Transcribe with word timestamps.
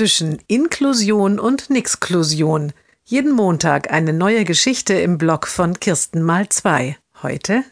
zwischen 0.00 0.38
Inklusion 0.46 1.38
und 1.38 1.68
Nixklusion. 1.68 2.72
Jeden 3.04 3.32
Montag 3.32 3.92
eine 3.92 4.14
neue 4.14 4.46
Geschichte 4.46 4.94
im 4.94 5.18
Blog 5.18 5.46
von 5.46 5.78
Kirsten 5.78 6.22
mal 6.22 6.48
zwei. 6.48 6.96
Heute 7.22 7.64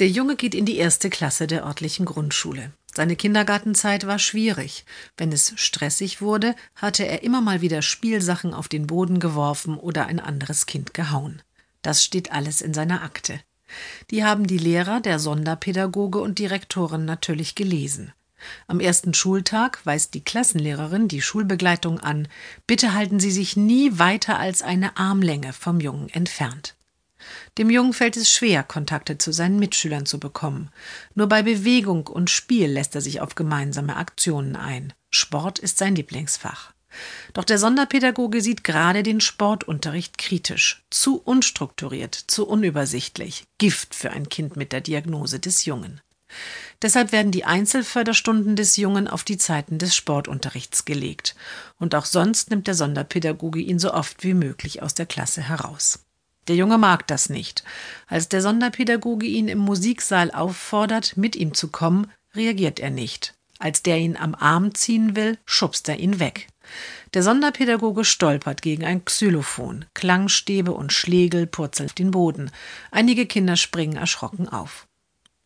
Der 0.00 0.08
Junge 0.08 0.34
geht 0.34 0.56
in 0.56 0.66
die 0.66 0.78
erste 0.78 1.10
Klasse 1.10 1.46
der 1.46 1.64
örtlichen 1.64 2.06
Grundschule. 2.06 2.72
Seine 2.92 3.14
Kindergartenzeit 3.14 4.04
war 4.04 4.18
schwierig. 4.18 4.84
Wenn 5.16 5.30
es 5.30 5.52
stressig 5.54 6.20
wurde, 6.20 6.56
hatte 6.74 7.06
er 7.06 7.22
immer 7.22 7.40
mal 7.40 7.60
wieder 7.60 7.82
Spielsachen 7.82 8.54
auf 8.54 8.66
den 8.66 8.88
Boden 8.88 9.20
geworfen 9.20 9.76
oder 9.76 10.06
ein 10.06 10.18
anderes 10.18 10.66
Kind 10.66 10.92
gehauen. 10.92 11.40
Das 11.82 12.02
steht 12.02 12.32
alles 12.32 12.62
in 12.62 12.74
seiner 12.74 13.04
Akte. 13.04 13.38
Die 14.10 14.24
haben 14.24 14.48
die 14.48 14.58
Lehrer, 14.58 15.00
der 15.00 15.20
Sonderpädagoge 15.20 16.20
und 16.20 16.40
die 16.40 16.46
Rektorin 16.46 17.04
natürlich 17.04 17.54
gelesen. 17.54 18.12
Am 18.66 18.80
ersten 18.80 19.14
Schultag 19.14 19.84
weist 19.84 20.14
die 20.14 20.24
Klassenlehrerin 20.24 21.08
die 21.08 21.22
Schulbegleitung 21.22 22.00
an, 22.00 22.28
bitte 22.66 22.94
halten 22.94 23.20
Sie 23.20 23.30
sich 23.30 23.56
nie 23.56 23.98
weiter 23.98 24.38
als 24.38 24.62
eine 24.62 24.96
Armlänge 24.96 25.52
vom 25.52 25.80
Jungen 25.80 26.08
entfernt. 26.08 26.74
Dem 27.58 27.70
Jungen 27.70 27.92
fällt 27.92 28.16
es 28.16 28.30
schwer, 28.30 28.62
Kontakte 28.62 29.18
zu 29.18 29.32
seinen 29.32 29.58
Mitschülern 29.58 30.06
zu 30.06 30.18
bekommen. 30.18 30.70
Nur 31.14 31.28
bei 31.28 31.42
Bewegung 31.42 32.06
und 32.06 32.30
Spiel 32.30 32.70
lässt 32.70 32.94
er 32.94 33.00
sich 33.00 33.20
auf 33.20 33.34
gemeinsame 33.34 33.96
Aktionen 33.96 34.56
ein. 34.56 34.92
Sport 35.10 35.58
ist 35.58 35.78
sein 35.78 35.94
Lieblingsfach. 35.94 36.72
Doch 37.32 37.44
der 37.44 37.58
Sonderpädagoge 37.58 38.42
sieht 38.42 38.64
gerade 38.64 39.02
den 39.02 39.20
Sportunterricht 39.20 40.18
kritisch. 40.18 40.82
Zu 40.90 41.20
unstrukturiert, 41.22 42.14
zu 42.14 42.46
unübersichtlich. 42.46 43.44
Gift 43.58 43.94
für 43.94 44.10
ein 44.10 44.28
Kind 44.28 44.56
mit 44.56 44.72
der 44.72 44.80
Diagnose 44.80 45.40
des 45.40 45.64
Jungen. 45.64 46.00
Deshalb 46.82 47.12
werden 47.12 47.30
die 47.30 47.44
Einzelförderstunden 47.44 48.56
des 48.56 48.76
Jungen 48.76 49.06
auf 49.06 49.22
die 49.22 49.38
Zeiten 49.38 49.78
des 49.78 49.94
Sportunterrichts 49.94 50.84
gelegt. 50.84 51.36
Und 51.78 51.94
auch 51.94 52.04
sonst 52.04 52.50
nimmt 52.50 52.66
der 52.66 52.74
Sonderpädagoge 52.74 53.60
ihn 53.60 53.78
so 53.78 53.94
oft 53.94 54.24
wie 54.24 54.34
möglich 54.34 54.82
aus 54.82 54.94
der 54.94 55.06
Klasse 55.06 55.42
heraus. 55.42 56.00
Der 56.48 56.56
Junge 56.56 56.78
mag 56.78 57.06
das 57.06 57.28
nicht. 57.28 57.62
Als 58.08 58.28
der 58.28 58.42
Sonderpädagoge 58.42 59.26
ihn 59.26 59.46
im 59.46 59.58
Musiksaal 59.58 60.32
auffordert, 60.32 61.16
mit 61.16 61.36
ihm 61.36 61.54
zu 61.54 61.68
kommen, 61.68 62.10
reagiert 62.34 62.80
er 62.80 62.90
nicht. 62.90 63.34
Als 63.60 63.84
der 63.84 63.98
ihn 63.98 64.16
am 64.16 64.34
Arm 64.34 64.74
ziehen 64.74 65.14
will, 65.14 65.38
schubst 65.46 65.88
er 65.88 66.00
ihn 66.00 66.18
weg. 66.18 66.48
Der 67.14 67.22
Sonderpädagoge 67.22 68.04
stolpert 68.04 68.60
gegen 68.60 68.84
ein 68.84 69.04
Xylophon. 69.04 69.84
Klangstäbe 69.94 70.72
und 70.72 70.92
Schlegel 70.92 71.46
purzeln 71.46 71.86
auf 71.86 71.92
den 71.92 72.10
Boden. 72.10 72.50
Einige 72.90 73.26
Kinder 73.26 73.56
springen 73.56 73.96
erschrocken 73.96 74.48
auf. 74.48 74.88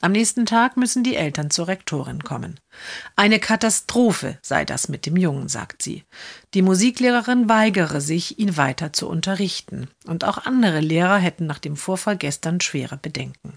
Am 0.03 0.13
nächsten 0.13 0.45
Tag 0.45 0.77
müssen 0.77 1.05
die 1.05 1.17
Eltern 1.17 1.51
zur 1.51 1.69
Rektorin 1.69 2.23
kommen. 2.23 2.61
Eine 3.17 3.41
Katastrophe 3.41 4.39
sei 4.43 4.67
das 4.67 4.89
mit 4.89 5.07
dem 5.07 5.17
Jungen, 5.17 5.49
sagt 5.49 5.83
sie. 5.83 6.05
Die 6.53 6.61
Musiklehrerin 6.61 7.49
weigere 7.49 8.03
sich, 8.03 8.39
ihn 8.39 8.59
weiter 8.59 8.93
zu 8.93 9.09
unterrichten, 9.09 9.89
und 10.07 10.25
auch 10.25 10.45
andere 10.45 10.81
Lehrer 10.81 11.17
hätten 11.17 11.47
nach 11.47 11.59
dem 11.59 11.77
Vorfall 11.77 12.19
gestern 12.19 12.61
schwere 12.61 12.99
Bedenken. 12.99 13.55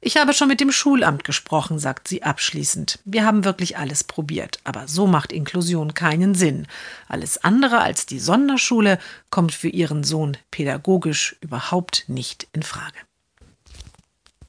Ich 0.00 0.16
habe 0.16 0.32
schon 0.32 0.48
mit 0.48 0.60
dem 0.60 0.70
Schulamt 0.70 1.24
gesprochen, 1.24 1.78
sagt 1.78 2.08
sie 2.08 2.22
abschließend. 2.22 3.00
Wir 3.04 3.24
haben 3.24 3.44
wirklich 3.44 3.76
alles 3.76 4.04
probiert, 4.04 4.60
aber 4.64 4.88
so 4.88 5.06
macht 5.06 5.32
Inklusion 5.32 5.94
keinen 5.94 6.34
Sinn. 6.34 6.66
Alles 7.08 7.42
andere 7.44 7.80
als 7.80 8.06
die 8.06 8.20
Sonderschule 8.20 8.98
kommt 9.30 9.52
für 9.52 9.68
ihren 9.68 10.04
Sohn 10.04 10.36
pädagogisch 10.50 11.36
überhaupt 11.40 12.04
nicht 12.08 12.46
in 12.52 12.62
Frage. 12.62 13.07